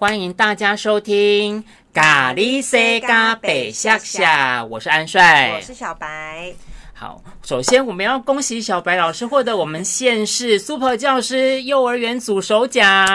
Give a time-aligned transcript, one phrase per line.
[0.00, 6.54] 欢迎大家收听咖喱西咖北夏夏，我是安帅，我是小白。
[6.94, 13.06] 好，首先我们要恭喜小白老师获得我们县市 Super 教师幼儿园组首奖，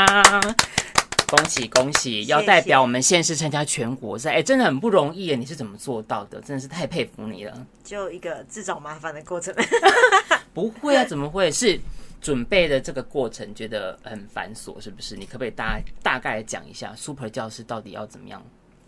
[1.26, 2.24] 恭喜恭喜！
[2.26, 5.36] 要代表我们县市参加全国赛，哎，真的很不容易耶！
[5.36, 6.40] 你是怎么做到的？
[6.42, 7.66] 真的是太佩服你了。
[7.84, 9.52] 就一个自找麻烦的过程。
[10.54, 11.82] 不会啊，怎么会是？
[12.26, 15.16] 准备的这个过程觉得很繁琐，是不是？
[15.16, 18.44] 你可不可以大大概讲一下 Super 教师到底要怎么样？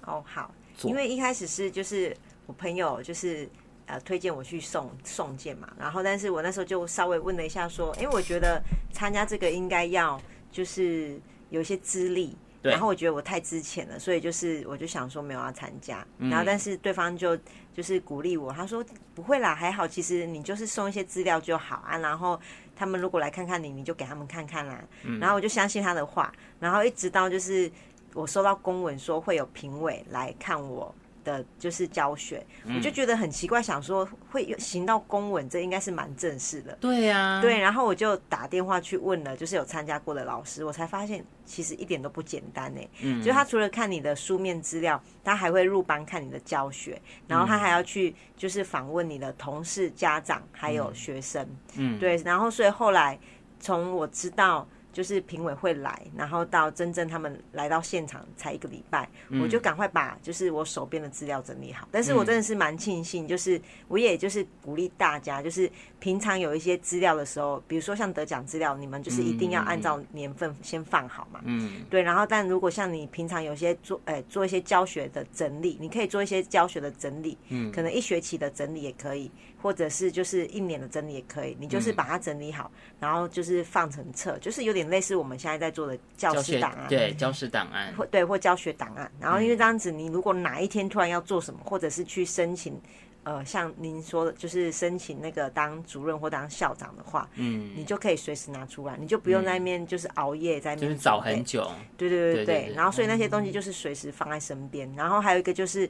[0.07, 0.51] 哦，好，
[0.81, 3.47] 因为一开始是就是我朋友就是
[3.85, 8.59] 呃推荐我去送送件嘛，然后但是我那时候就稍微问了一下说，哎，我觉得
[8.91, 10.19] 参加这个应该要
[10.51, 12.35] 就是有一些资历。
[12.61, 16.05] 然后我觉得我太之前了，所以就是我就想说没有要参加。
[16.17, 17.37] 然后但是对方就
[17.73, 18.83] 就是鼓励我，他说
[19.15, 21.97] 不会啦，还好，其实你就是送一些资料就好啊。
[21.99, 22.39] 然后
[22.75, 24.83] 他们如果来看看你，你就给他们看看啦。
[25.19, 26.33] 然后我就相信他的话。
[26.59, 27.71] 然后一直到就是
[28.13, 30.93] 我收到公文说会有评委来看我
[31.27, 32.41] 的就是教学，
[32.73, 36.77] 我就觉得很奇怪，想说会行到公文，这应该是蛮正式的。
[36.79, 37.59] 对呀，对。
[37.59, 41.23] 然后我就打电话去问了，就是有参加过的老师，我才发现。
[41.45, 53.17] 其实一点都不简单呢，嗯，就他除了看你的书面资料，他还会入班看你的教学，然后他还要去就是访问你的同事、家长还有学生，嗯，对，然后所以后来
[53.59, 54.67] 从我知道。
[54.91, 61.87] 就是评委会来，然后到真正他们来到现场才一个礼拜，嗯、我就赶快把就是我手边的资料整理好。
[61.91, 71.41] 但是我真的是蛮庆幸，就是我也就是鼓励大家，就是平常有一些资料的时候，比如说像得奖资料，你们就是一定要按照年份先放好嘛。
[71.45, 72.01] 嗯，对。
[72.01, 79.31] 然后，但如果像你平常有些做，哎，做一些教学的整理，你可以做一些教学的整理，嗯，可能一学期的整理也可以。
[79.67, 89.11] 或者是就是一年的整理也可以，你就是把它整理好，嗯、然后就是放成册，就是有点类似我们现在在做的教师档案，对，教师档案，或对或教学档案。
[89.19, 92.79] 然后因为这样子，你如果哪一天突然要做什么，或者是去申请，
[93.23, 102.73] 呃，像您说的，就是申请那个当主任或当校长的话，嗯，你就可以随时拿出来，你就不用在那边就是熬夜在那边，就是找很久，对对对对对。
[102.73, 104.89] 然后所以那些东西就是随时放在身边。
[104.93, 105.89] 嗯、然后还有一个就是。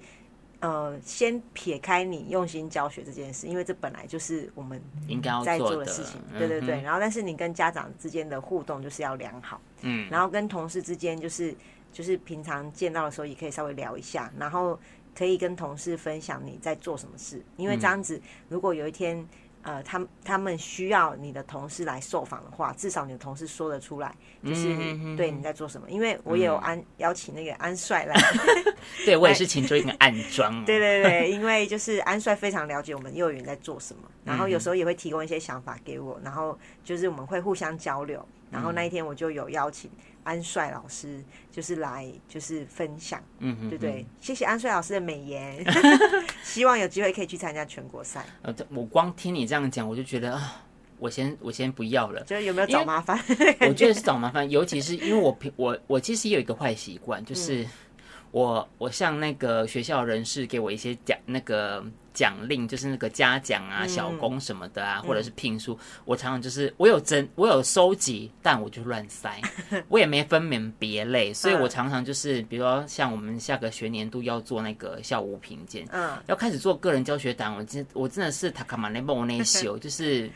[0.60, 6.82] 呃，先撇开你用心教学这件事，因为这本来就是我们应该在做的事情，对对对。
[6.82, 11.56] 然后，但是你跟家长之间的互动就是要良好，嗯，然后跟同事之间就是
[11.92, 14.80] 就是平常见到的时候也可以稍微聊一下，然后
[15.16, 19.28] 可以跟同事分享你在做什么事，因为这样子，如果有一天。
[19.68, 24.74] 呃，他们他们需要你的同事来受访的话，至少你的同事说得出来，就是
[25.18, 25.90] 对你在做什么。
[25.92, 28.16] 因为我也有安邀请那个安帅来，
[29.04, 30.54] 对我也是请做一个暗装。
[30.64, 38.26] 对对对，因为就是安帅非常了解我们幼儿园在做什么，然后有时候也会提供一些想法给我，然后就是我们会互相交流。
[38.50, 39.92] 然后那一天我就有邀请
[40.28, 45.64] 安帅老师，就是来就是分享，嗯嗯，对对，谢谢安帅老师的美言，
[46.44, 48.26] 希望有机会可以去参加全国赛。
[48.42, 50.62] 呃，我光听你这样讲，我就觉得啊，
[51.00, 52.22] 我先我先不要了。
[52.26, 53.18] 觉得有没有找麻烦？
[53.62, 57.64] 我觉得是找麻烦，尤其是因为我平我我其实有一个坏习惯，就是。
[57.64, 57.68] 嗯
[58.32, 61.84] 我我向那个学校人士给我一些奖那个
[62.18, 69.40] 奖令，就是那个嘉奖啊、嗯、小功什么的啊，或者是聘书，嗯、我常常就是我有真我有收集，但我就乱塞，
[69.88, 80.28] 我也没分门别类，所以我常常就是，比如说像我们下个学年度要做那个校务评鉴，嗯，要开始做个人教学档，我真我真的是塔卡马内莫内修， 就是。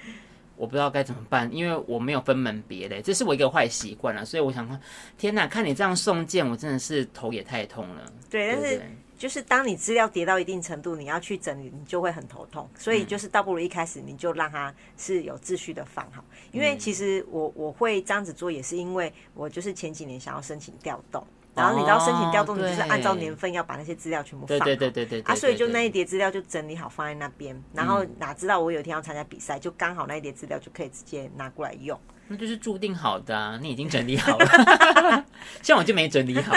[0.58, 4.24] 我不知道该怎么办，因为我没有分门别类，这是我一个坏习惯了。
[4.24, 4.80] 所以我想说，
[5.18, 8.14] 天哪，看你这样送件，我真的是头也太痛了。
[8.30, 8.82] 对，但是
[9.22, 12.68] 就是当你资料叠到一定程度，你要去整理，你就会很头痛。
[12.76, 16.26] 所以就是倒不如一开始你就让它是有秩序的放好。
[16.52, 21.24] 因为其实我我会这样子做，也是因为我就是前几年想要申请调动。
[21.54, 24.66] 然后你知道申请调动，你就是按照年份要把那些资料全部放好。
[24.66, 25.32] 对对对对对。
[25.32, 32.00] 啊，所以就那一叠资料就整理好放在那边，然后哪知道我有一天要参加比赛，就刚好那一叠资料就可以直接拿过来用。
[32.28, 35.26] 那就是注定好的啊，你已经 整理好了。
[35.62, 36.56] 像我就没整理好。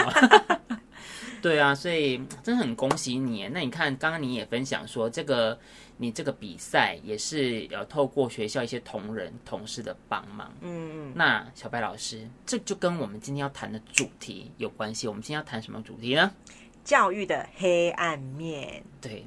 [1.45, 3.47] 对啊，所以真的很恭喜你。
[3.49, 5.59] 那你看，刚刚你也分享说这个。
[5.97, 11.13] 你这个比赛也是要透过学校一些同仁同事的帮忙，嗯嗯。
[11.15, 15.07] 那小白老师，这就跟我们今天要谈的主题有关系。
[15.07, 16.29] 我们今天要谈什么主题呢？
[16.83, 18.83] 教育的黑暗面。
[18.99, 19.25] 对，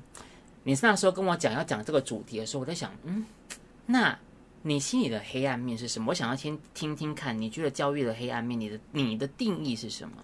[0.62, 3.24] 你是那时候跟我讲要讲这个主题的时候，我在想，嗯，
[3.86, 4.18] 那
[4.60, 6.10] 你心里的黑暗面是什么？
[6.10, 10.22] 我想要先听听看，你觉得教育的黑暗面，你的你的定义是什么？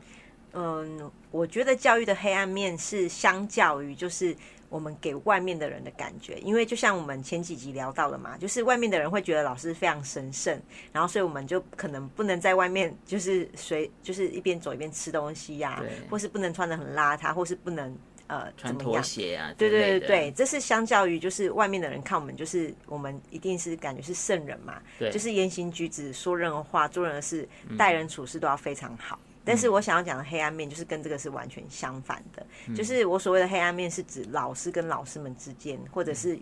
[0.55, 4.35] 嗯，我觉得教育的黑暗面是相较于就是。
[4.71, 10.61] 我们给外面的人的感觉，因为就像我们前几集聊到了嘛，就是外面的人会觉得老师非常神圣，
[10.91, 17.97] 然后所以我们就可能不能在外面就是随就是一边走一边吃东西呀、啊，或是不能穿的很邋遢，或是不能
[18.27, 27.49] 呃穿拖鞋啊，对对对对，这是相较于就是外面的人看我们，就是我们一定是感觉是圣人嘛，对，就是言行举止、说任何话、做任何事、
[27.79, 29.21] 待人处事都要非常好。
[29.45, 32.47] 但是我想要讲的黑暗面，就是跟这个是完全相反的。
[32.67, 36.39] 嗯、就是我所谓的黑暗面，是指老师跟老师们之间，或者是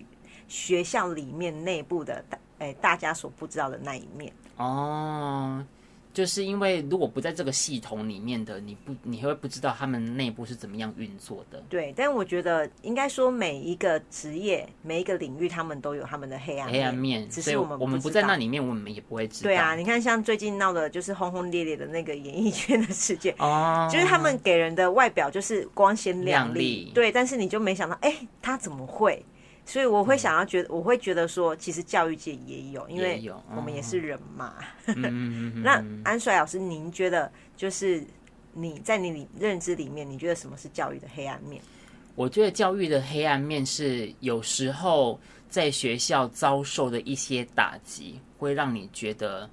[0.47, 4.33] 学校里面内部的，大哎，大家所不知道的那一面。
[4.57, 5.65] 哦。
[6.13, 11.63] 就是因为如果不在这个系统里面的，你不你会不知道他们内部是怎么样运作的。
[11.69, 16.81] 对，但我觉得应该说每一个职业、每一个领域，他们都有他们的黑暗面。
[16.81, 19.49] 黑暗面，只是我们我们不在那里面，我们也不会知道。
[19.49, 29.25] 对啊，你看像最近闹的就是轰轰烈烈的那个演艺圈的事件，哦，就是他们给人的外表就是光鲜亮丽，亮丽对，但是你就没想到，哎，他怎么会？
[29.65, 33.23] 所以我会想要觉得，我会觉得说，其实教育界也有，因为
[33.55, 34.57] 我们也是人嘛。
[35.63, 38.05] 那安帅老师，您觉得就是
[38.53, 41.63] 你在你认知里面，你觉得什么是教育的黑暗面？
[42.17, 45.19] 我觉得教育的黑暗面是有时候
[45.49, 49.49] 在学校遭受的一些打击，会让你觉得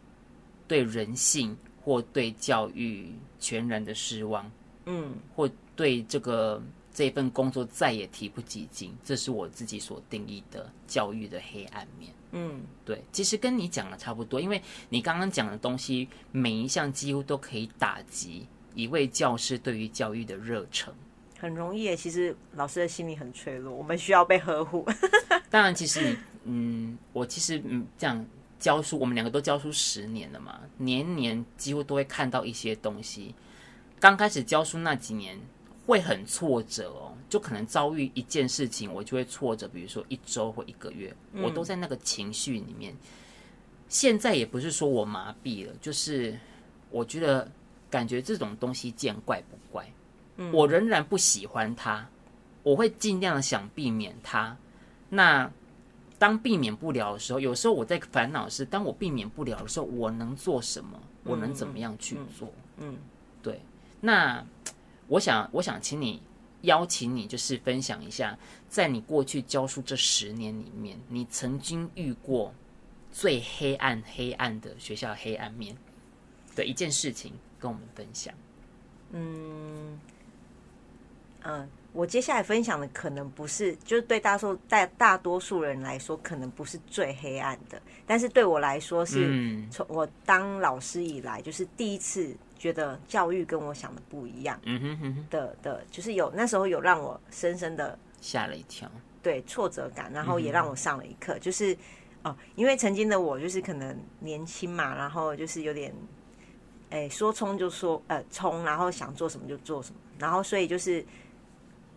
[0.68, 4.52] 对人性或对教育全然的失望。
[4.86, 6.62] 嗯，或对这个。
[7.00, 12.12] 这份工作再也提不起劲，这是我自己所定义的教育的黑暗面。
[12.34, 20.94] 嗯，对，其实跟你讲的差不多，因为你刚刚讲的东西，每一项几乎都可以打击一位教师对于教育的热忱。
[21.40, 24.86] 很容易耶，其实老师的心理很脆弱，我们需要被呵护。
[25.50, 28.26] 当然，其实你，嗯，我其实嗯这样
[28.60, 33.34] 教书，我们两个都教书十年了嘛，年年几乎都会看到一些东西。
[34.02, 35.40] 刚开始教书那几年。
[35.90, 39.68] 会很挫折哦，就可能遭遇一件事情，我就会挫折。
[39.68, 42.96] 比如说一周或一个月，我都在那个情绪里面。
[43.88, 46.38] 现在也不是说我麻痹了，就是
[46.92, 47.52] 我觉得
[47.90, 49.92] 感觉这种东西见怪不怪。
[50.54, 52.08] 我仍然不喜欢它，
[52.62, 54.56] 我会尽量的想避免它。
[55.10, 55.52] 那
[56.20, 61.02] 当避免不了的时候，有时候我在烦恼是，当我避免不了的时候，我能做什么？
[61.24, 62.54] 我能怎么样去做？
[62.78, 62.96] 嗯，
[63.42, 63.60] 对，
[64.00, 64.46] 那。
[65.10, 66.22] 我想，我想请你
[66.62, 68.38] 邀请你，就是分享一下，
[68.70, 72.54] 在你过去教书这十年里面，你曾经遇过
[73.12, 75.76] 最黑暗、黑暗的学校黑暗面
[76.56, 78.34] 的一件事情，跟我们分享。
[79.12, 80.00] 嗯，
[81.42, 92.36] 嗯，我接下来分享的可能不是，就是对大数大大多数人来说，可能不是最黑暗的，但是对我来说，是从我当老师以来，就是第一次。
[92.60, 98.92] 觉得教育跟我想的不一样，嗯哼哼的的，就是有那时候有让我深深的吓了一跳，
[99.24, 101.74] 对挫折感，然后也让我上了一课，就是
[102.22, 105.96] 哦，因为曾经的我就是可能年轻嘛，然后就是有点，
[106.90, 111.02] 哎，说冲就说呃冲，然后想做什么就做什么，然后所以就是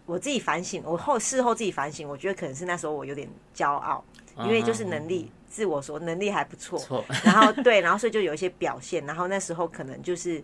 [0.07, 4.05] 我自己反省，我后事后自己反省，我觉得可能是那时候我有点骄傲，
[4.39, 5.31] 因为就是能力。
[5.53, 10.43] 自我说能力还不错， 错然后对，然后所以就有一些表现，然后那时候可能就是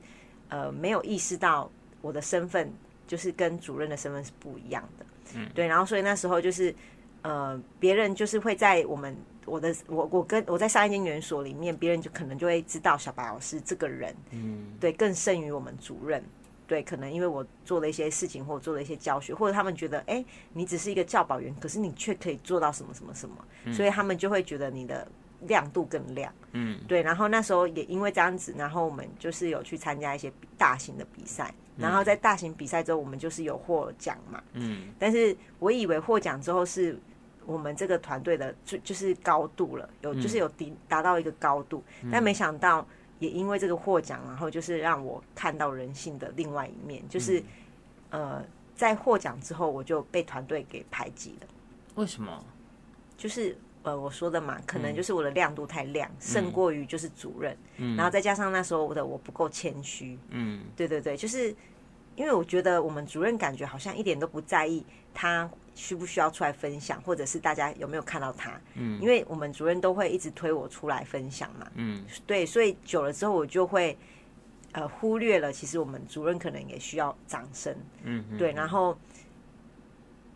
[0.50, 1.70] 呃没有意识到
[2.02, 2.70] 我的身份
[3.06, 6.74] 就是跟主任的身份是不一样的，嗯，对，然后所以那时候就是
[7.22, 16.22] 呃别人就是会在我们我的我我跟我在上一间园所里面，别人就可能就会知道小白老师这个人，嗯，对，更胜于我们主任。
[16.68, 20.22] 对，可能因为我做了一些事情，或者做了一些教学，或者他们觉得，哎，
[20.52, 25.08] 你只是一个教保员，可是你却可以做到什么什么什么，嗯、所以他们就会觉得你的
[25.46, 26.30] 亮度更亮。
[26.52, 27.02] 嗯，对。
[27.02, 34.42] 然后那时候也因为这样子，然后我们就是有去参加一些大型的比赛，然后在大型比赛之后，我们就是有获奖嘛。
[34.52, 34.88] 嗯。
[34.98, 36.98] 但是我以为获奖之后是
[37.46, 42.86] 我们这个团队的就就是高度了，有就是有达达到一个高度，嗯、但没想到。
[43.18, 47.42] 也因为这个获奖，然后就是让我看到人性的另外一面，就是，
[48.10, 48.44] 呃，
[48.74, 51.46] 在获奖之后，我就被团队给排挤了。
[51.96, 52.44] 为什么？
[53.16, 57.56] 就是呃，我说的嘛，可能就是我的亮度太亮，胜过于就是主任，
[57.96, 61.54] 然后再加上那时候我的我不够谦虚，嗯，对对对，就是
[62.14, 65.50] 因为我觉得我们主任感觉好像一点都不在意他。
[65.78, 68.60] 需不需要出来分享，或者是大家有没有看到他？
[68.74, 71.70] 嗯，因为我们主任都会一直推我出来分享嘛。
[71.76, 73.96] 嗯，对，所以久了之后，我就会
[74.72, 77.72] 呃忽略了，其实我们主任可能也需要掌声。
[78.02, 78.98] 嗯，对，然后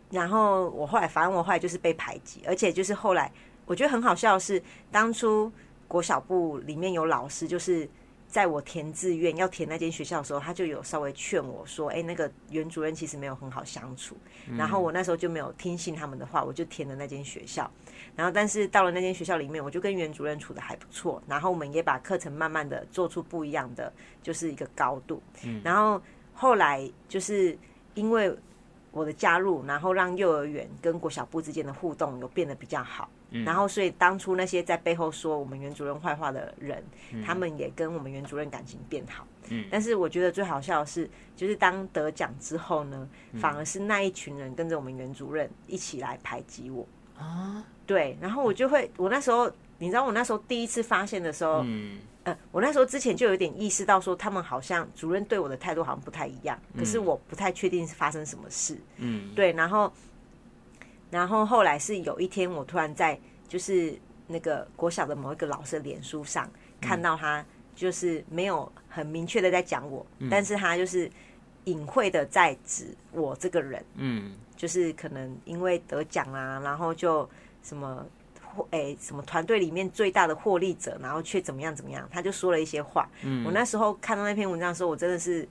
[0.09, 3.29] 然后我后来，反正我后来就是被排挤，而且就是后来
[3.65, 5.51] 我觉得很好笑的是，当初
[5.89, 7.89] 国小部里面有老师就是
[8.33, 14.17] 在我填志愿要填那间学校的时候，他就有稍微劝我说：“哎，那个原主任其实没有很好相处。”
[14.57, 17.69] 然后我那时候就没有听信他们的话，我就填了那间学校。
[18.15, 21.21] 然后，但是到了那间学校里面，我就跟原主任处的还不错。
[21.27, 25.21] 然后我们也把课程慢慢的做出不一样的，就是一个高度。
[25.63, 26.01] 然后
[26.33, 27.55] 后来就是
[27.93, 28.35] 因为
[28.89, 33.07] 我的加入，然后让幼儿园跟国小部之间的互动有变得比较好。
[33.45, 36.83] 然后，所以当初那些在背后说我们原主任坏话的人，
[37.25, 39.25] 他们也跟我们原主任感情变好。
[39.49, 39.65] 嗯。
[39.71, 43.09] 但是我觉得最好笑的是，就是当得奖之后呢，
[43.39, 46.87] 反而是那一群人跟着我们原主任一起来排挤我。
[47.17, 59.93] 啊，对，然后我就会，我那时候，你知道，我那时候第一次发现的时候，嗯，呃，我那时候之前就有点意识到说，他们好像主任对我的态度好像不太一样，可是我不太确定是发生什么事，嗯，对，然后，
[61.13, 66.49] 然后后来是有一天，我突然在就是那个国小的某一个老师的脸书上
[66.81, 71.07] 看到他，就是没有很明确的在讲我，但是他就是
[71.65, 74.33] 隐晦的在指我这个人，嗯。
[74.55, 77.29] 就是可能因为得奖啊，然后就
[77.61, 78.05] 什么
[78.41, 83.07] 获诶什么团队里面最大的获利者，然后却怎么样怎么样，他就说了一些话。
[83.23, 85.47] 嗯，我那时候看到那篇文章的时候，我真的是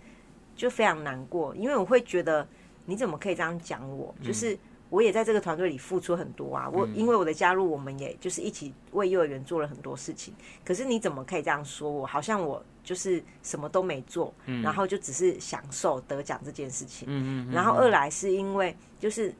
[0.56, 2.46] 就非常难过，因为我会觉得
[2.86, 4.12] 你怎么可以这样讲我？
[4.24, 4.58] 就是。
[4.92, 6.68] 我也在这个团队里付出很多啊！
[6.68, 10.34] 我因为我的加入，我们也就是一起为幼儿园做了很多事情。
[10.62, 12.06] 可是你怎么可以这样说我？
[12.06, 17.50] 好像我就是什么都没做，然后就只是享受得奖这件事情。
[17.50, 19.34] 然后二来是因为就是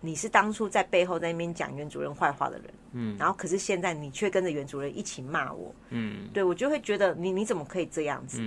[0.00, 8.40] 你是当初在背后在那边讲袁主任坏话的人，嗯然后可是现在你却跟着袁主任一起骂我，嗯对，我就会觉得你你怎么可以这样子？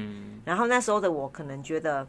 [0.46, 2.08] 然后那时候的我可能觉得，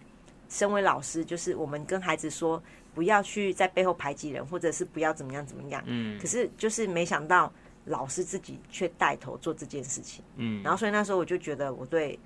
[0.48, 2.62] 身为老师，就是我们跟孩子说。
[2.96, 5.82] 不要去在背后排挤人，或者是不要怎么样怎么样。
[5.84, 6.18] 嗯。
[6.18, 7.52] 可是就是没想到
[7.84, 10.24] 老师自己却带头做这件事情。
[10.36, 10.62] 嗯。
[10.62, 12.18] 然后所以那时候我就觉得我对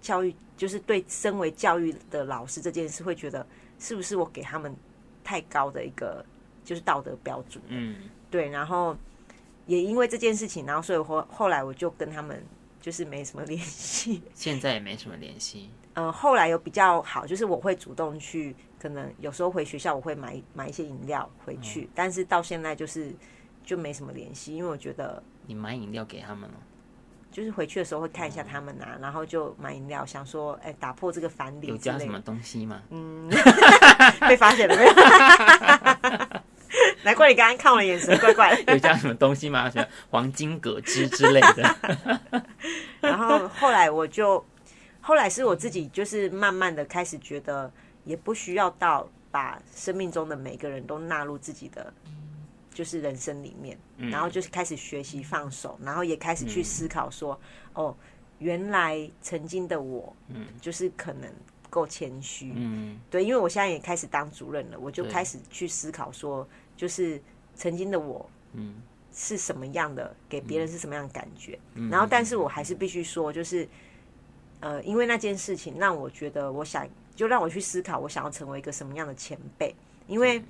[0.00, 3.46] 教育，就是对身为教育的老师这件事，会觉得
[3.78, 4.74] 是不是我给他们
[5.22, 6.26] 太高的一个
[6.64, 7.62] 就是道德标准？
[7.68, 7.94] 嗯。
[8.28, 8.48] 对。
[8.48, 8.96] 然后
[9.66, 12.44] 也因为这件事情，然后所以后后来我就跟他们
[12.80, 14.20] 就是没什么联系。
[14.34, 15.70] 现在也没什么联系。
[15.98, 18.54] 嗯、呃，后来有比较好，就是我会主动去。
[18.80, 23.12] 可能有时候回学校我会买买一些饮料回去，嗯、但是到现在就是
[23.64, 26.54] 就没什么联系，因为我觉得你买饮料给他们了，
[27.32, 31.66] 就是回去的时候会看一下他们啊，嗯、然后就买饮料，想说哎、欸、打破这个藩篱。
[31.66, 32.80] 有加什么东西吗？
[32.90, 33.28] 嗯，
[34.28, 34.92] 被发现了没有？
[37.02, 38.72] 难怪你刚刚看我的眼神怪怪的。
[38.74, 39.68] 有加什么东西吗？
[39.68, 41.76] 什么黄金果汁之类的。
[43.00, 44.44] 然后后来我就
[45.08, 47.72] 后来是我自己就是慢慢的开始觉得。
[48.04, 51.92] 也不需要到把生命中的每个人都纳入自己的，
[52.72, 57.38] 就是人生里面，然后就是开始学习放手，然后也开始去思考说，
[57.74, 57.94] 哦，
[58.38, 61.30] 原来曾经的我，嗯，就是可能
[61.68, 66.48] 够谦虚，嗯，对，因为我现在也开始当主任了，我就开始去思考说，
[66.78, 67.20] 就是
[67.54, 68.76] 曾经的我，嗯，
[69.12, 71.58] 是什么样的，给别人是什么样的感觉，
[71.90, 73.68] 然后，但是我还是必须说，就是，
[74.60, 76.86] 呃，因为那件事情让我觉得，我想。
[77.18, 79.74] 就让我去思考，我想要成为一个什么样的前辈？
[80.06, 80.40] 因为，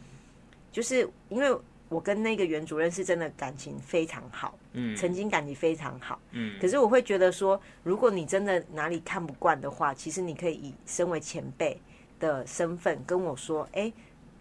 [0.70, 6.60] 就是因为我跟那个原主任是真的感情非常好，嗯，曾经感情非常好，嗯。
[6.60, 11.80] 可是我会觉得说，如果你真的哪里看不惯的话，其实你可以以身为前辈
[12.20, 13.90] 的身份跟我说，哎，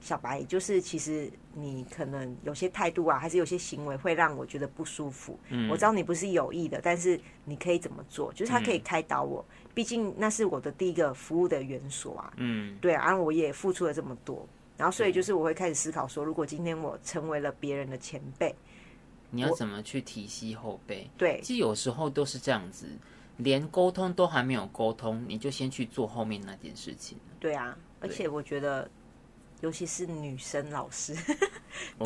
[0.01, 5.39] 小白，就是其实你可能有些态度啊，还是有些行为会让我觉得不舒服。
[5.49, 8.31] 嗯，我知道你不是有意的，但是你可以怎么做？
[8.33, 9.43] 就是他可以开导我。
[9.73, 14.47] 毕竟那是我的第一个服务的元所啊，嗯，对啊，然后我也付出了这么多，
[14.77, 18.55] 然后所以就是我会开始思考说，如果今天我成为了别人的前辈，
[19.31, 21.09] 你要怎么去提携后辈？
[21.17, 22.87] 对，其实有时候都是这样子，
[23.37, 27.17] 连沟通都还没有沟通，你就先去做后面那件事情。
[27.39, 28.89] 对啊，而且我觉得，
[29.61, 31.15] 尤其是女生老师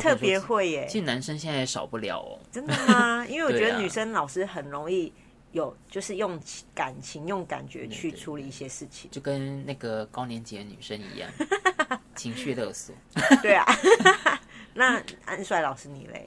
[0.00, 0.86] 特别会耶。
[0.88, 2.38] 其实男生现在也少不了哦。
[2.50, 3.24] 真的吗？
[3.30, 5.12] 因为我觉得女生老师很容易。
[5.52, 6.40] 有，就是用
[6.74, 11.30] 感情、用感觉去处理一些事情，就跟那个高年级的女生一样，
[12.16, 12.94] 情绪勒索。
[13.42, 13.66] 对啊，
[14.72, 16.26] 那安帅老师你嘞？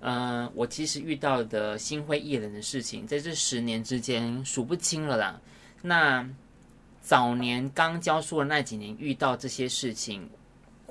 [0.00, 5.40] 嗯、呃，我其实遇到的心灰意冷的事情，在这十年之间数不清了啦。
[5.80, 6.28] 那
[7.00, 10.28] 早年刚教书的那几年，遇到这些事情，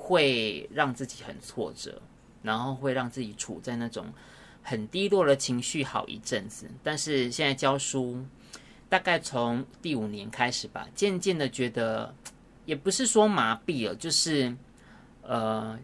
[0.08, 2.00] 会让自己很挫折，
[2.42, 4.06] 然后会让自己处在那种。
[4.60, 6.68] 很低落的情绪，好一阵子。
[6.82, 8.22] 但是现在教书，
[8.86, 12.14] 大概从第五年开始吧，渐渐的觉得，
[12.66, 14.54] 也不是说麻痹了，就是
[15.22, 15.78] 呃，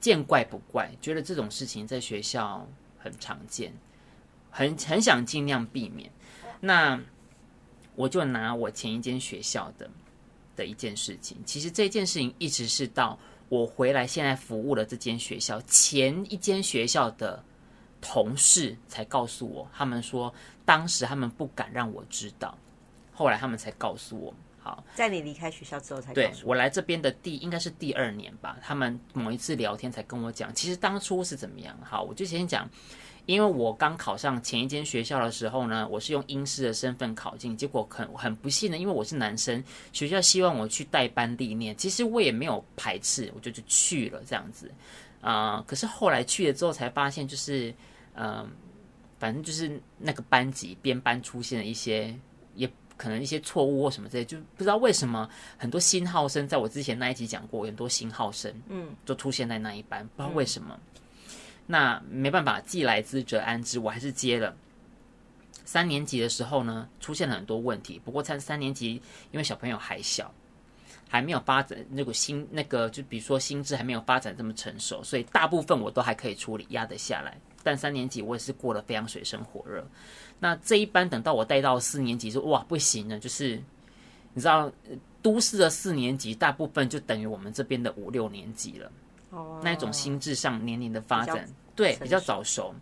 [0.00, 2.66] 见怪不怪，觉得这种事情在学校
[2.98, 3.72] 很常见，
[4.50, 6.10] 很很想尽量避免。
[6.58, 7.00] 那
[7.94, 9.88] 我就拿我前一间学校的
[10.56, 13.18] 的一件事情，其实这件事情一直是到
[13.48, 17.42] 我回来现在服务了这间学校前一间学校的
[18.00, 20.32] 同事才告诉我，他们说
[20.64, 22.56] 当时他们不敢让我知道，
[23.12, 24.34] 后来他们才告诉我。
[24.58, 26.34] 好，在你离开学校之后才告诉我。
[26.34, 31.78] 对，我来这边的第应该是第二年吧，他们某一次聊天才跟我讲，其实当初是怎么样。
[31.82, 32.66] 好，我就先讲。
[33.26, 44.70] 因为我刚考上前一间学校的时候呢，我是用英师的身份考进，结果很很不幸的，因为我是男生，学校希望我去带班历练，其实我也没有排斥，我就就去了这样子
[45.22, 45.64] 啊、呃。
[45.66, 47.70] 可是后来去了之后才发现，就是
[48.12, 48.48] 嗯、呃，
[49.18, 52.14] 反正就是那个班级编班出现了一些，
[52.54, 55.26] 也可能一些错误或什么之类，就不知道为什么
[55.56, 60.78] 很多新号生，在我之前那一集讲过，很多新号生嗯，就出现在那一班，不知道为什么。
[60.78, 60.80] 嗯
[61.66, 64.54] 那没办法，既来之则安之，我还是接了。
[65.64, 67.98] 三年级的时候呢，出现了很多问题。
[68.04, 69.00] 不过在三年级，
[69.32, 70.30] 因为小朋友还小，
[71.08, 77.38] 还没有发展那个心，那个就比如说心智还没有发展这么成熟，所以大部分我都还可以处理，压得下来。
[77.62, 79.82] 但三年级我也是过得非常水深火热。
[80.38, 83.56] 那这一班等到我带到四年级，说哇不行了，就是
[84.34, 84.70] 你知道，
[85.22, 88.92] 都市的四年级大部分就等于我们这边的五六年级了。
[89.62, 92.74] 那一种心智上年龄的发展，对，比较早熟，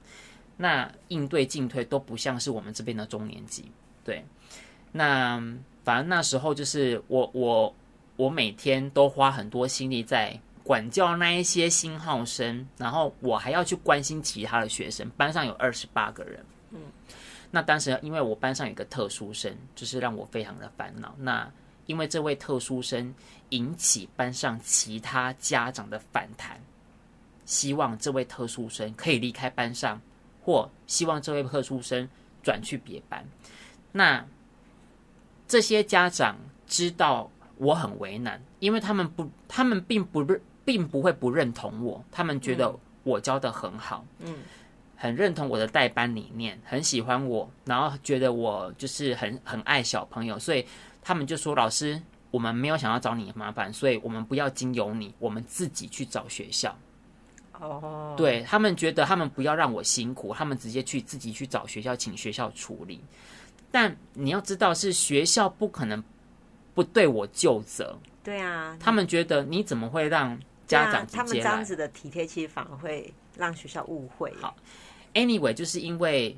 [0.57, 3.71] 那应对进退都不像是我们这边的中年级，
[4.05, 4.25] 对。
[4.93, 5.43] 那
[5.83, 7.75] 反正那时候就是我我
[8.17, 15.09] 我每天都花很多心力在管教那一些新号生，然后我还要去关心其他的学生。
[15.17, 16.81] 班上有二十八个人，嗯，
[17.51, 21.15] 那当时因为我班上有一个特殊生，就是让我非常的烦恼。
[21.19, 21.51] 那
[21.87, 23.13] 因为这位特殊生
[23.49, 26.61] 引起班上其他家长的反弹，
[27.45, 30.01] 希望这位特殊生可以离开班上，
[30.43, 32.09] 或希望这位特殊生
[32.43, 33.27] 转去别班。
[33.91, 34.25] 那
[35.47, 44.37] 这些家长知道我很为难，因为他们不，他们并不认，并不会不认同我，他们觉得我教的很好，嗯，
[44.97, 50.65] 很认同我的代班理念，很喜欢我，然后觉得我就是很很爱小朋友，所以。
[51.03, 56.75] 他们就说：“老师，我们没有想要找你麻烦，所以我们不要经由你，我们自己去找学校。”
[57.61, 63.01] 哦，对，他们觉得他们不要让我辛苦，他们直接去自己去找学校，请学校处理。
[63.71, 66.03] 但你要知道，是学校不可能
[66.75, 67.99] 不对我就责。
[68.23, 71.07] 对啊，他们觉得你怎么会让家长？
[71.07, 74.33] 他们这样子的体贴，其实反而会让学校误会。
[74.41, 74.57] 好
[75.15, 76.37] ，anyway，就是因为。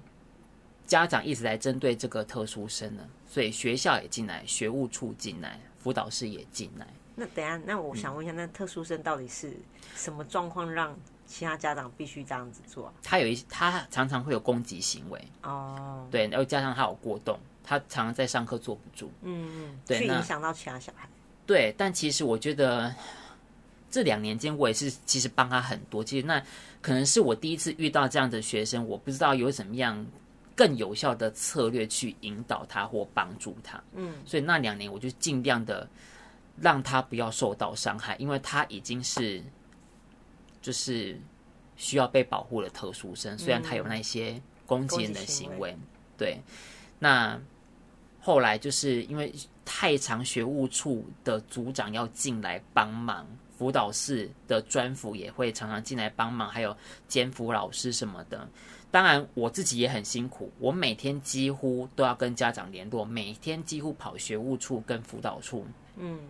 [0.86, 6.86] 家长一直在针对这个特殊生呢，所以学校也进来，学务处进来，辅导室也进来。
[7.16, 9.56] 那等下，那我想问一下，嗯、那特殊生到底是
[9.96, 10.94] 什么状况，让
[11.26, 12.92] 其他家长必须这样子做？
[13.02, 21.08] 他有一，他常常会有攻击行为哦，对，然后加上他有过动，他常常在上课坐不住，嗯嗯，对，去影响到其他小孩。
[21.46, 22.94] 对，但其实我觉得
[23.90, 26.02] 这两年间，我也是其实帮他很多。
[26.04, 26.42] 其实那
[26.82, 30.04] 可能是我第一次遇到这样的学生，我不知道有怎么样。
[30.56, 35.88] 更有效的策略去引导他或帮助他，嗯，所以那两年我就尽量的
[36.60, 39.42] 让他不要受到伤害，因为他已经是
[40.62, 41.20] 就是
[41.76, 45.76] 需要被保护的特殊生，虽然他有那些攻击人的行为，
[46.16, 46.38] 对。
[47.00, 47.38] 那
[48.20, 53.26] 后来就是因为太常学务处的组长要进来帮忙，
[53.58, 56.74] 辅导室的专辅也会常常进来帮忙，还有
[57.08, 58.48] 监辅老师什么的。
[58.94, 60.52] 当然，我自己也很辛苦。
[60.60, 66.20] 我每天几乎都要跟家长联络，每天几乎跑学务处跟辅导处，嗯，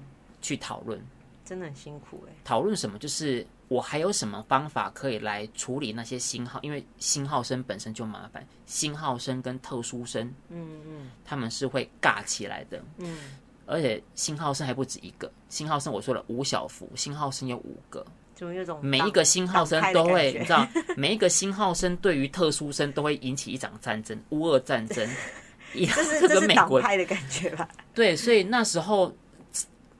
[0.41, 0.99] 去讨论，
[1.45, 2.33] 真的很辛苦哎。
[2.43, 2.99] 讨论什么？
[2.99, 13.15] 就是我还有什么方法可以来处理那些新号，因为新号生本身就麻烦，新号生跟特殊生，嗯嗯，他们是会尬起来的，嗯，
[13.67, 18.03] 而且新号生还不止一个，新号生我说了五小福，新号生有五个。
[18.35, 20.67] 就那种每一个新号生都会，你知道，
[20.97, 25.09] 每一个新号生对于特殊生都会引起一场战争，乌俄战争，
[25.73, 27.69] 这是这是美国派的感觉吧？
[27.95, 29.15] 对，所以那时候，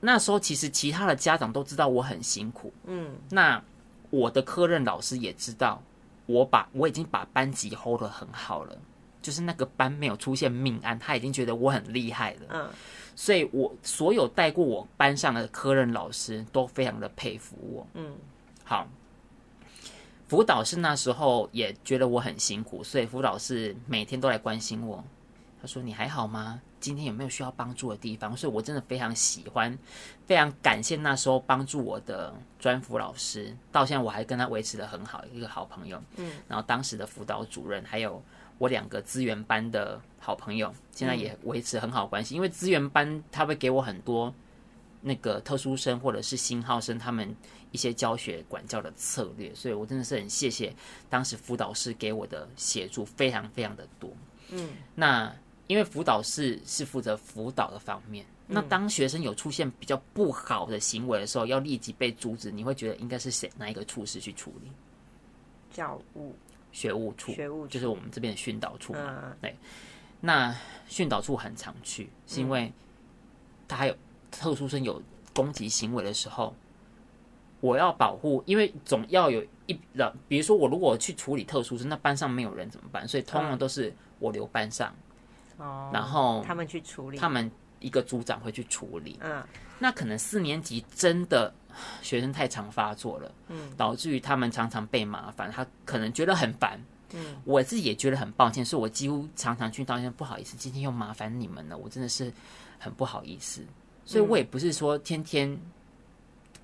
[0.01, 3.61] 那时候其实其他的家长都知道我很辛苦，嗯，那
[4.09, 5.81] 我的科任老师也知道，
[6.25, 8.77] 我把我已经把班级 hold 得很好了，
[9.25, 12.69] 就是那个班没有出现命案，他已经觉得我很厉害了，嗯。
[13.15, 17.87] 所以，我所有带过我班上的科任老师都非常的佩服我。
[17.95, 18.13] 嗯，
[18.63, 18.87] 好。
[20.27, 25.03] 辅导室那时候也觉得我很辛苦，所以辅导室每天都来关心我。
[25.61, 26.61] 他说：“你还好吗？
[26.79, 29.75] 今天有没有需要帮助的地方？”所以，我真的非常喜欢，
[30.27, 33.55] 非常感谢那时候帮助我的专辅老师。
[33.71, 35.99] 到现在我还跟他维持的很好，一个好朋友。
[36.17, 38.21] 嗯，然后当时的辅导主任还有
[38.57, 42.35] 我两个资源班的好朋友，现在也维持很好关系。
[42.35, 44.33] 因为资源班他会给我很多
[45.01, 47.35] 那个特殊生或者是新号生他们
[47.71, 50.73] 一些教学管教的策略，所以我真的是很谢谢
[51.09, 54.09] 当时辅导室给我的协助，非常非常的多。
[54.49, 55.35] 嗯，那
[55.67, 64.71] 因为辅导室是负责辅导的方面，那当学生有出现比较不好的行为的时候，要立即被阻止，你会觉得应该是谁哪一个处室去处理？
[65.71, 66.33] 教务。
[66.75, 69.23] 学务处，学务就是我们这边的训导处嘛。
[69.23, 69.55] 嗯、对，
[70.19, 70.53] 那
[70.89, 72.69] 训导处很常去，是因为
[73.65, 73.95] 他还有
[74.29, 75.01] 特殊生有
[75.33, 76.53] 攻击行为的时候，
[77.61, 79.79] 我要保护，因为总要有一，
[80.27, 83.07] 比如说我如果去处理特殊生，那班上没有人怎么办？
[83.07, 84.93] 所以通常都是我留班上，
[85.55, 89.17] 哦、然后他们去处理，他们一个组长会去处理。
[89.21, 89.41] 嗯，
[89.79, 91.53] 那可能四年级真的。
[92.01, 96.81] 学生太常发作了，嗯，导致于他们常常被麻烦，他可能觉得很烦，
[97.13, 102.31] 嗯，我自己也觉得很抱歉，所以我几乎常常去道歉，不好意思，今天又麻烦你们了，我真的是
[102.79, 103.61] 很不好意思，
[104.05, 105.59] 所以我也不是说天天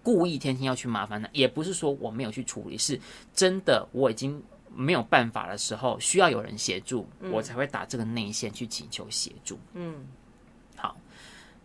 [0.01, 2.97] 故意天天要去麻烦他，也不是说我没有去处理，是
[3.33, 4.41] 真的我已经
[4.73, 10.07] 没有办法的时候，需要有人协助，我才会打这个内线去请求协助，嗯，
[10.77, 10.95] 好，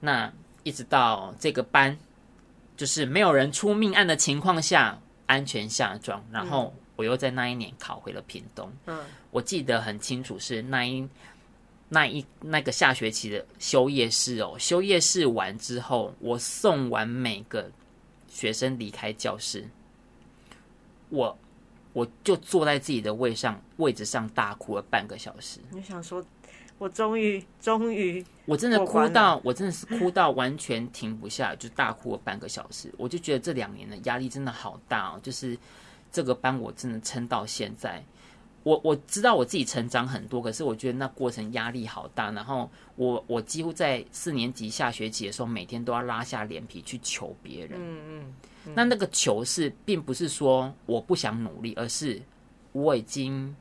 [0.01, 0.33] 那
[0.67, 1.97] 一直到这个班。
[2.77, 8.71] 就是没有人出命案的情况下，安全下庄，然后我又在那一年考回了屏东。
[8.85, 11.09] 嗯，我记得很清楚，是那一
[11.89, 14.57] 那一那个下学期的休业式哦。
[14.59, 17.71] 休业式完之后，我送完每个
[18.29, 19.67] 学生离开教室，
[21.09, 21.39] 我
[21.95, 25.61] 我就坐在自己的位上位置上大哭了半个小时。
[25.71, 26.23] 你想说？
[26.79, 32.93] 我终于，终于，我真的哭到，我真的是哭到完全停不下来，就大哭了半个小时。
[32.99, 35.57] 我就觉得这两年的压力真的好大哦，就是
[36.12, 38.05] 这个班我真的撑到现在。
[38.62, 42.31] 我我知道我自己成长很多，可是我觉得那过程压力好大。
[42.33, 47.79] 然后我我几乎在四年级下学期的时候，每天都要拉下脸皮去求别人。
[47.81, 48.35] 嗯嗯，
[48.67, 48.73] 嗯。
[48.75, 52.21] 那那个求是，并不是说我不想努力，而是
[52.73, 53.57] 我已经。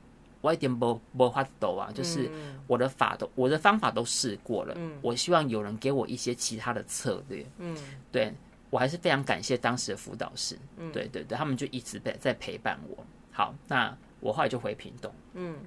[0.46, 2.30] 我一点没没法抖啊，就是
[2.68, 7.76] 我的法都我的方法都试过了，嗯，我希望有人给我一些其他的策略，嗯，
[8.12, 8.32] 对，
[8.70, 13.04] 我还是非常感谢当时的辅导师，嗯，对对对，他们就一直在在陪伴我。
[13.32, 15.58] 好，那我后来就回屏东，嗯，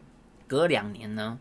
[0.47, 1.37] 隔两年呢，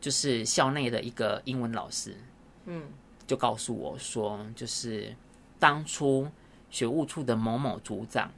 [0.00, 2.16] 就是校内的一个英文老师，
[2.64, 2.84] 嗯，
[3.26, 5.14] 就告诉我说，就是
[5.58, 6.26] 当初
[6.70, 8.30] 学务处的某某组长。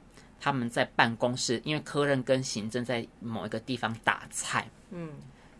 [0.43, 5.11] 他们在办公室，因为科任跟行政在某一个地方打菜，嗯，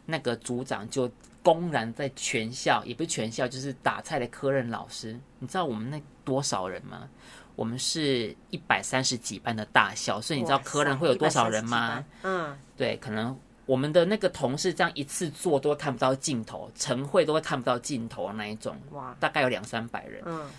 [0.07, 1.09] 那个组长就
[1.43, 5.15] 公然在全校，也不是全校，就是打菜的科任老师。
[5.37, 7.07] 你知道我们那多少人吗？
[7.55, 12.03] 我们是一百三十几班的大校，所以你知道科任会有多少人吗？
[12.23, 20.49] 嗯，对，可能我们的那个同事这样一次做都会看不到尽头，晨会都会看不到尽头的那一种，哇，大概有两三百人，嗯，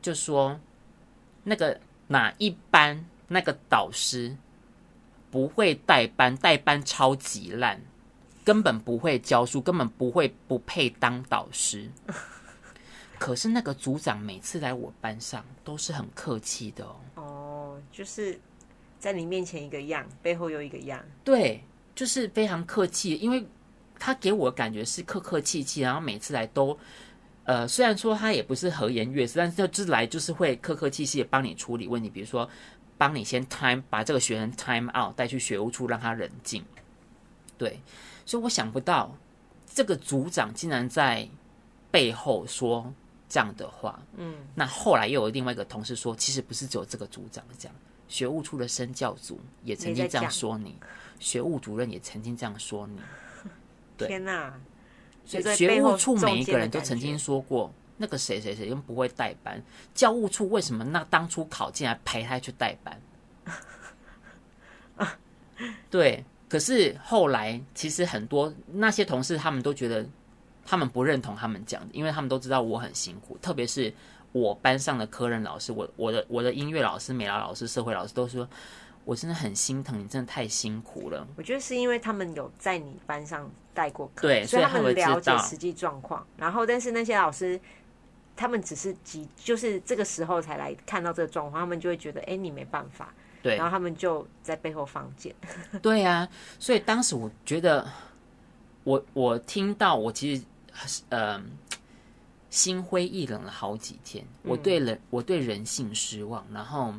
[0.00, 0.58] 就说
[1.44, 3.04] 那个哪一班。
[3.28, 4.36] 那个导师
[5.30, 7.80] 不会带班，带班超级烂，
[8.44, 11.90] 根本不会教书，根本不会不配当导师。
[13.18, 16.96] 可是那个组长每次来我班上都是很客气的哦。
[17.14, 18.38] 哦，就是
[18.98, 21.02] 在你面前一个样，背后又一个样。
[21.24, 21.62] 对，
[21.94, 23.46] 就是非常客气，因为
[23.98, 26.78] 他给我的感觉是客客气气，然后每次来都。
[27.44, 32.48] 呃，虽然说他也不是和颜悦色，但是就是来就是会客客气气的帮你处理问题，比如说
[32.98, 36.64] 帮你先 time 把这个学生 time out 带去学务处让他冷静。
[37.58, 37.80] 对，
[38.24, 39.16] 所以我想不到
[39.66, 41.28] 这个组长竟然在
[41.90, 42.92] 背后说
[43.28, 44.02] 这样的话。
[44.16, 47.74] 嗯，那后来又有另外一个同事说，其实不是只有这个组长这样，
[48.08, 50.76] 学务处的生教组也曾经这样说你，
[51.18, 53.00] 学务主任也曾经这样说你。
[53.96, 54.54] 对，天哪！
[55.24, 59.62] 所以学务处每一个人都曾经说过，那个谁谁谁又不会代班，
[59.94, 63.00] 教务处为什么那当初考进来陪他去代班？
[65.90, 70.06] 对，可是后来其实很多那些同事他们都觉得，
[70.64, 73.92] 他们不认同他们讲的，因为他们都知道我很辛苦，特别是
[74.32, 78.48] 我班上的科任老师，我我的我的音乐老师、美劳老师、社会老师都说。
[79.06, 81.24] 我真的很心疼你，真的太辛苦了。
[81.36, 86.26] 我觉得是因为他们有在你班上带过课，对，所以他们了解实际状况。
[86.36, 87.60] 然后，但是那些老师，
[88.36, 93.12] 他们只是急，就是这个时候才来看到这个状况，他们就会觉得，哎，你没办法。
[93.42, 95.34] 对，然后他们就在背后放箭。
[95.82, 97.90] 对啊，所以当时我觉得，
[98.84, 100.44] 我我听到，我其实
[101.08, 101.42] 呃
[102.50, 104.24] 心灰意冷了好几天。
[104.42, 106.94] 我对人，我对人性失望，然后。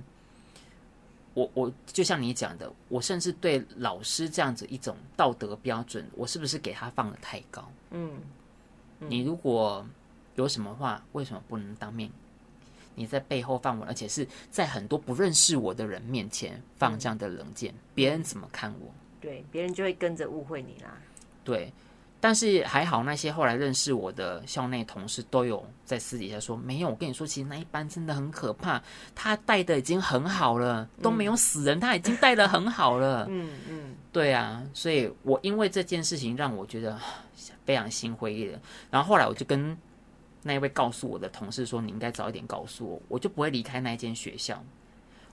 [1.34, 7.71] 我我就像你讲的，我甚至对老师这样子一种道德标准，我是不是给他放的太高？
[7.91, 8.19] 嗯，
[9.02, 9.86] 嗯，你如果
[10.38, 12.10] 有什么话，为什么不能当面？
[13.00, 18.91] 你在背后放我，而且是在很多不认识我的人面前放这样的冷箭，嗯，别人怎么看我？
[19.21, 20.97] 对，别人就会跟着误会你啦。
[21.43, 21.71] 对，
[22.19, 26.89] 但是还好，那些后来认识我的校内同事都有在私底下说，没有。
[26.89, 28.82] 我跟你说，其实那一班真的很可怕，
[29.13, 33.26] 他带的已经很好了，都没有死人，他已经带的很好了。
[33.30, 37.00] 嗯嗯，对啊，所以我因为这件事情让我觉得
[37.63, 38.60] 非常心灰意冷。
[38.89, 39.78] 然后后来我就跟。
[40.48, 44.64] 那一位告诉我的同事说：“你应该早一点告诉我，我就不会离开那间学校。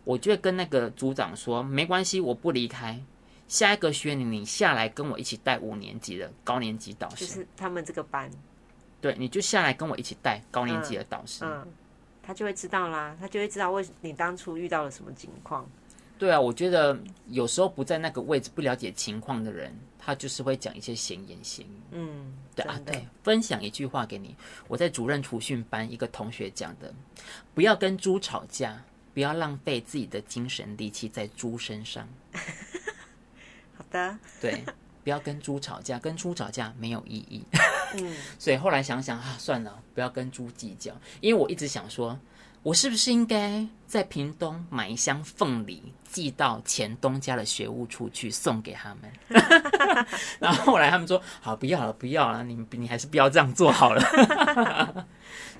[0.04, 3.00] 我就会跟那个组长说，没关系，我不离开。
[3.46, 8.30] 下一个学年你下来跟我一起带五年级的高年级导师，就是他们这个班。
[9.00, 11.72] 对，你就下来跟我一起带高年级的导师，嗯，嗯，
[12.22, 15.66] 他就会知道啦，他就会知道为你当初遇到了什么情况。
[16.18, 16.98] 对啊，我觉得
[17.28, 19.74] 有时候不在那个位置、不了解情况的人。”
[20.06, 24.36] 他就是会讲一些闲言闲语，嗯，对啊，对，分享一句话给你，
[24.68, 26.92] 我在主任培训班一个同学讲的，
[27.54, 32.06] 不要跟猪吵架，不要浪费自己的精神力气在猪身上。
[33.74, 34.62] 好的，对，
[35.02, 37.42] 不要跟猪吵架，跟猪吵架没有意义。
[37.94, 42.20] 嗯， 所以后来想想啊，算了，不要跟猪计较，因为我一直想说。
[42.64, 49.12] 我是不是应该在屏东买一箱凤梨寄到前东家的学务处去送给他们？
[50.40, 54.02] 然后后来他们说：“好，不要了，不要了，你你还是不要这样做好了。”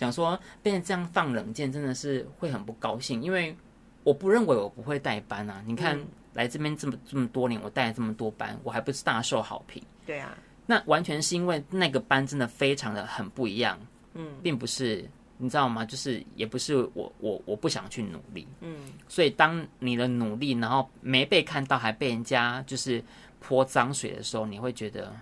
[0.01, 3.55] 想说被人这样放冷箭，真的是会很不高兴，因为
[4.03, 5.62] 我不认为我不会带班啊。
[5.67, 9.83] 你看、嗯、来这边这么这么多年，我带了这么多班，我还不是大受好评？
[10.07, 13.79] 对啊，那完全是因为那个班真的非常的很不一样，
[14.14, 15.07] 嗯，并不是。
[15.37, 15.85] 你知道吗？
[15.85, 23.03] 就是也不是我我我不想去努力，嗯，所以当你的努力然后没被看到，还被人家就是
[23.40, 25.12] 泼脏水的时候，你会觉得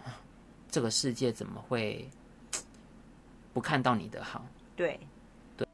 [0.70, 2.06] 这个世界怎么会
[3.54, 4.44] 不看到你的好？
[4.76, 5.00] 对，
[5.56, 5.66] 对，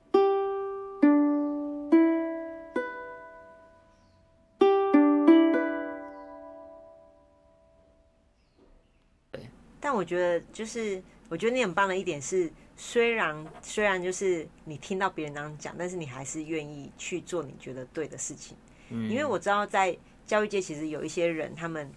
[9.33, 9.51] 对。
[9.81, 12.51] 但我觉得，就是我觉得你很棒的一点是。
[12.81, 18.57] 虽然虽然就是你听到别人那样讲，但是你还是愿意去做你觉得对的事情。
[18.91, 21.91] 嗯，因为我知道在教育界其实有一些人，他们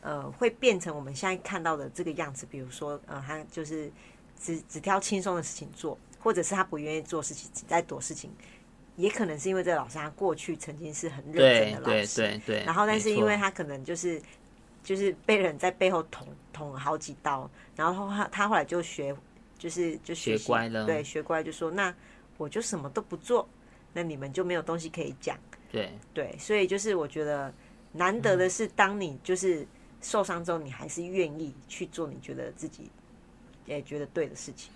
[0.00, 2.44] 呃会变成我们现在看到的这个样子。
[2.50, 3.88] 比如说呃，他就是
[4.36, 8.28] 只只挑轻松的事情做，或者是他不愿意做事情，只在躲事情。
[8.96, 12.64] 也可能是因为这个老师他过去曾经是很认真的老师，对对对。
[12.64, 14.20] 然后但是因为他可能就是
[14.82, 19.14] 就是被人在背后捅捅了好几刀，然后他他后来就学。
[19.58, 21.94] 就是就学，乖了，对，学乖就说那
[22.36, 23.48] 我就什么都不做，
[23.94, 25.38] 那你们就没有东西可以讲。
[25.72, 27.52] 对对，所以就是我觉得
[27.92, 29.66] 难得的是，当你就是
[30.00, 32.90] 受伤之后，你还是愿意去做你觉得自己
[33.64, 34.70] 也觉得对的事情。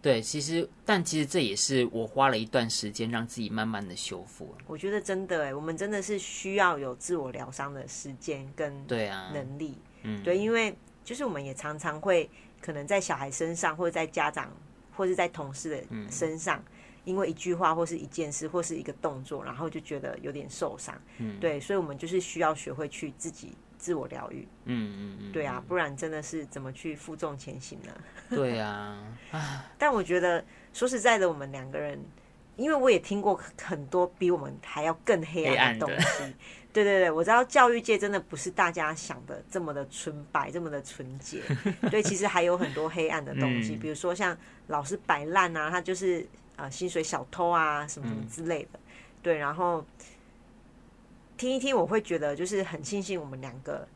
[0.00, 4.54] 对，其实但其实这也是我花了一段时间让自己慢慢的修复。
[4.66, 12.28] 我觉得真的哎，我们真的是需要有自我疗伤的时间跟对啊能力，嗯，对，因为就是我们也常常会。
[12.62, 14.50] 可能在小孩身上，或者在家长，
[14.96, 16.72] 或者在同事的身上，嗯，
[17.04, 20.94] 因为一句话，或是一件事，或是一个动作，然后就觉得有点受伤。
[21.18, 24.46] 嗯，对，所以，我们就是需要学会去自己自我疗愈。
[24.66, 27.92] 嗯嗯嗯，对啊，不然真的是怎么去负重前行呢？
[28.30, 28.96] 对啊，
[29.76, 32.00] 但我觉得说实在的，我们两个人，
[32.56, 36.34] 因为我也听过很多比我们还要更黑暗的东西。
[36.72, 41.42] 对对对，我知道教育界真的不是大家想的这么的纯白，这么的纯洁。
[41.90, 44.36] 对，其实还有很多黑暗的东西，嗯、比如说像
[44.68, 48.78] 老师摆烂啊，他就是呃薪水小偷啊，什么什么之类的。
[48.78, 48.80] 嗯、
[49.22, 49.84] 对，然后
[51.36, 53.86] 听一听，我会觉得就是很庆幸我们两个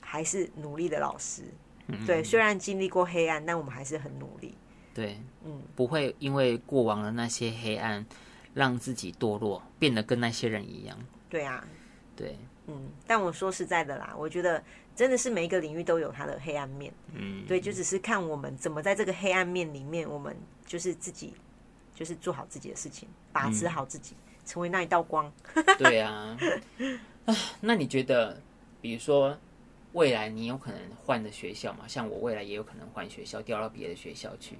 [0.00, 1.42] 还是努力的老师。
[1.88, 4.54] 嗯、对，虽然经历过黑暗，但我们还是很努力。
[4.94, 8.06] 对，嗯，不会因为过往的那些黑暗
[8.54, 10.98] 让自己堕落，变得跟那些人一样。
[11.28, 11.62] 对啊。
[12.22, 12.36] 对，
[12.68, 14.62] 嗯，但我说实在的啦，我觉得
[14.94, 21.34] 真的是每一个领域都有它的黑暗面，嗯，对，就只是看我们怎么在这个黑暗面里面，我们就是自己，
[21.92, 25.32] 就是做好自己的事情，把持好自己，嗯、成为那一道光。
[25.78, 26.38] 对啊，
[27.24, 28.40] 啊，那你觉得，
[28.80, 29.36] 比如说
[29.94, 31.88] 未来你有可能换的学校嘛？
[31.88, 34.56] 像我未来也有可能换学校，调到别的学校去。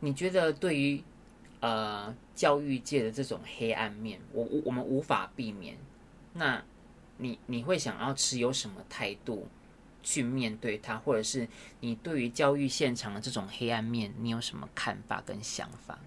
[0.00, 1.02] 你觉得对于
[1.60, 5.78] 呃教育界的这种黑暗面，我我我们无法避免，
[6.34, 6.62] 那？
[7.22, 9.46] 你你会想要持有什么态度
[10.02, 11.48] 去面对它，或者是
[11.80, 15.98] 你对于教育现场的这种黑暗面，你有什么看法跟想法？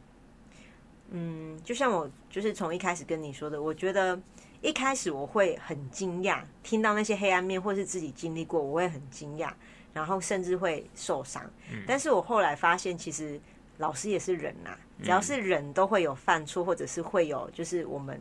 [1.11, 4.19] 嗯，就像我就是从一开始跟你说的，我觉得
[4.61, 9.53] 一开始我会很惊讶，听到那些黑暗面，或是自己经历过，我会很惊讶，
[9.93, 11.43] 然后甚至会受伤。
[11.71, 13.39] 嗯、但是我后来发现，其实
[13.77, 18.19] 老师也是人呐、啊，只要是人都会有犯错，或者是会有就是我们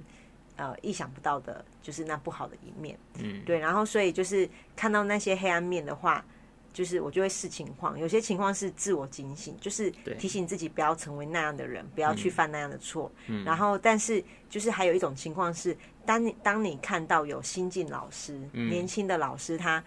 [0.57, 2.99] 呃意想不到的，就是那不好的一面。
[3.19, 3.59] 嗯，对。
[3.59, 6.25] 然后所以就是看到那些黑暗面的话。
[6.73, 9.89] 就是我就会视情况，有些情况是自我警醒，就是
[10.19, 13.09] 提醒自己不要成为那样的人，不要去犯那样的错。
[13.29, 19.81] 嗯、然后，但是就是还有一种情况是，当你当你看到有新进老师、嗯、年轻的老师，他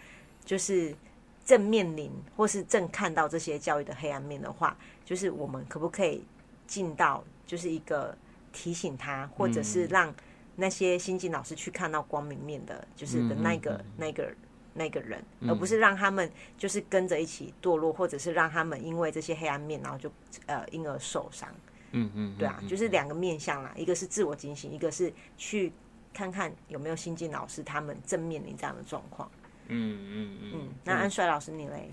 [0.45, 0.95] 就是
[1.43, 6.23] 正面临或是正看到这些教育的黑暗面的话，就是我们可不可以
[6.67, 8.17] 尽到就是一个
[8.53, 10.15] 提醒他，或者是让
[10.58, 14.36] 那些新进老师去看到光明面的，就是的那个、嗯、那个。
[14.80, 20.08] 那个人，而不是让他们就是跟着一起堕落，或者是让他们因为这些黑暗面，然后就
[20.46, 21.50] 呃因而受伤。
[21.93, 25.74] 嗯嗯，对啊，就是两个面向啦，一个是自我警醒，一个是去
[26.13, 29.28] 看看有没有新进老师他们正面临这样的状况。
[29.65, 30.70] 嗯嗯嗯。
[30.84, 31.91] 那安帅老师你嘞？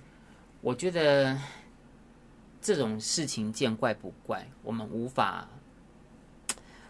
[0.61, 1.35] 我觉得
[2.61, 5.49] 这种事情见怪不怪，我们无法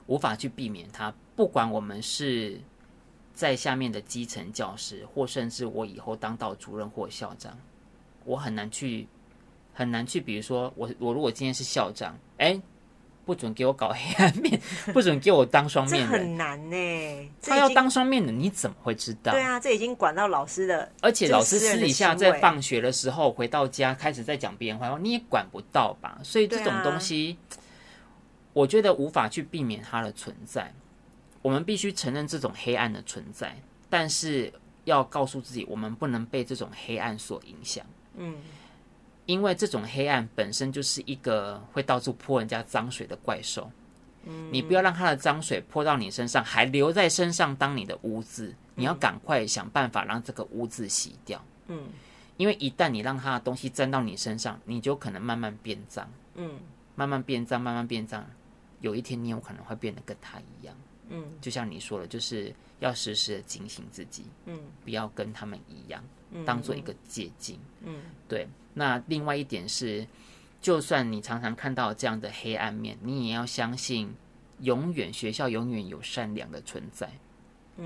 [0.07, 2.61] 无法去避免它，不管我们是。
[3.37, 7.59] 在下面的基层教师，或甚至我以后当到主任或校长，
[8.25, 9.09] 我很难去，
[9.73, 10.21] 很难去。
[10.21, 12.57] 比如说，我我如果今天是校长，哎，
[13.25, 14.61] 不准给我搞黑暗面，
[14.95, 17.31] 不准给我当双面人，很难呢。
[17.43, 19.33] 他要当双面人，你怎么会知道？
[19.33, 26.21] 对啊，这已经管到老师的，而且老师私底下在放学的时候回到家开始在讲别人坏话，你也管不到吧？
[26.23, 27.37] 所以这种东西，
[28.53, 30.73] 我觉得无法去避免它的存在。
[31.45, 33.55] 我们必须承认这种黑暗的存在，
[33.91, 34.51] 但是
[34.85, 37.85] 要告诉自己，我们不能被这种黑暗所影响。
[38.17, 38.37] 嗯，
[39.27, 43.71] 因为这种黑暗本身就是一个会到处泼人家脏水的怪兽。
[44.25, 48.55] 嗯，你不要让他的脏水泼到你身上，还留在身上当你的污渍。
[48.75, 51.45] 你要赶快想办法让这个污渍洗掉。
[51.69, 51.89] 嗯，
[52.39, 56.11] 因为一旦你让他的东西沾到你身上，你就可能慢慢变脏。
[56.37, 56.59] 嗯，
[56.95, 58.27] 慢慢变脏，慢慢变脏，
[58.81, 60.75] 有一天你有可能会变得跟他一样。
[61.09, 68.47] 嗯，就像你说的，就是要时时的警醒自己，嗯，不要跟他们一样，嗯，当做一个借鉴，嗯，对。
[68.73, 70.07] 那另外一点是，
[70.61, 74.13] 就算你常常看到这样的黑暗面，你也要相信，
[74.61, 77.11] 永远学校永远有善良的存在，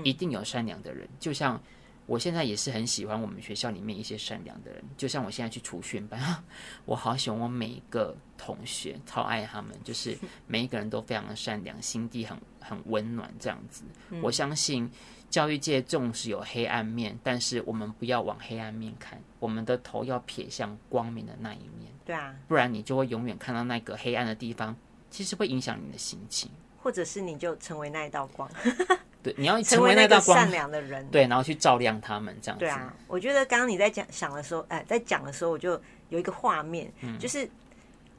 [0.03, 1.61] 一定有善良的人，就像。
[2.09, 6.19] 我现在也是很喜欢我们学校里面一些善良的人，就像我现在去储训班，
[6.85, 10.17] 我好喜欢我每一个同学，超爱他们，就是
[10.47, 13.83] 每一个人都非常的善良，心地很很温暖这样子。
[14.23, 14.89] 我相信
[15.29, 21.91] 教育界纵使有黑暗面，但是我们不要往黑暗面看，我们的头要撇向光明的那一面。
[22.03, 24.75] 对啊，不然你就会永远看到那个黑暗的地方，
[25.11, 26.49] 其实会影响你的心情，
[26.81, 28.49] 或者是你就成为那一道光。
[29.21, 32.65] 对，你要成为那个善良的人，对，然后去照亮他们，这样子。
[32.65, 35.71] 对啊，我觉得刚刚你在讲想的时候，哎，在讲的时候，我就
[36.09, 37.49] 有一个画面，嗯、就是，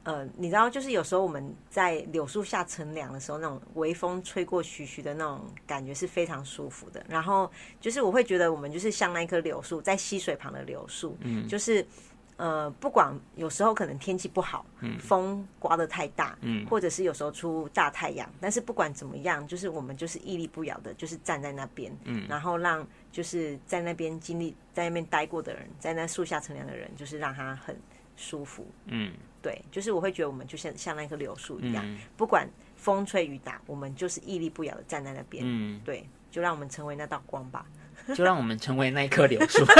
[0.03, 7.03] 呃，你知道，就是有时候我们在柳树下乘凉的时候，那种微风吹过徐徐的那种感觉是非常舒服的。
[7.09, 11.85] 然后，就是我会觉得我们就是像那一棵柳树，在溪水旁的柳树，嗯，就是。
[12.41, 27.79] 呃，不管有时候可能天气不好，嗯，风刮得太大，嗯，或者是有时候出大太阳，但是不管怎么样，就是我们就是屹立不摇的，就是站在那边，嗯，然后让就是在那边经历在那边待过的人，在那树下乘凉的人，就是让他很
[28.15, 37.67] 舒服，嗯，对，就是我会觉得我们就像像那棵柳树一样，嗯，不管风吹雨打，我们就是屹立不摇的站在那边，嗯，对，就让我们成为那道光吧。
[38.15, 39.65] 就让我们成为那一棵柳树。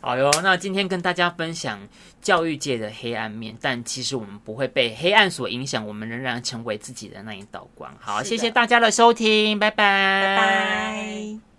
[0.00, 1.80] 好哟，那今天跟大家分享
[2.20, 7.90] 教育界的黑暗面，但其实我们不会被黑暗所影响，我们仍然成为自己的那一道光。
[7.98, 11.53] 好，谢谢大家的收听，拜拜，拜拜。